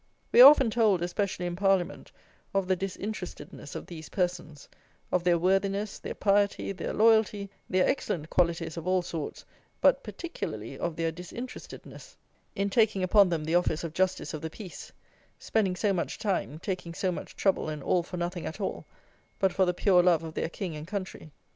We 0.31 0.41
are 0.41 0.49
often 0.49 0.71
told, 0.71 1.03
especially 1.03 1.45
in 1.45 1.55
Parliament, 1.55 2.11
of 2.55 2.67
the 2.67 2.75
disinterestedness 2.75 3.75
of 3.75 3.85
these 3.85 4.09
persons; 4.09 4.67
of 5.11 5.23
their 5.23 5.37
worthiness, 5.37 5.99
their 5.99 6.15
piety, 6.15 6.71
their 6.71 6.91
loyalty, 6.91 7.51
their 7.69 7.87
excellent 7.87 8.31
qualities 8.31 8.77
of 8.77 8.87
all 8.87 9.03
sorts, 9.03 9.45
but 9.79 10.01
particularly 10.01 10.75
of 10.75 10.95
their 10.95 11.11
disinterestedness, 11.11 12.17
in 12.55 12.71
taking 12.71 13.03
upon 13.03 13.29
them 13.29 13.43
the 13.43 13.53
office 13.53 13.83
of 13.83 13.93
Justice 13.93 14.33
of 14.33 14.41
the 14.41 14.49
Peace; 14.49 14.91
spending 15.37 15.75
so 15.75 15.93
much 15.93 16.17
time, 16.17 16.57
taking 16.57 16.95
so 16.95 17.11
much 17.11 17.35
trouble, 17.35 17.69
and 17.69 17.83
all 17.83 18.01
for 18.01 18.17
nothing 18.17 18.47
at 18.47 18.59
all, 18.59 18.87
but 19.37 19.53
for 19.53 19.65
the 19.67 19.71
pure 19.75 20.01
love 20.01 20.23
of 20.23 20.33
their 20.33 20.49
King 20.49 20.75
and 20.75 20.87
country. 20.87 21.29